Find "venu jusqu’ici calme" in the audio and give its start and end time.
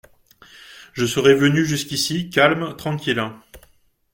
1.35-2.75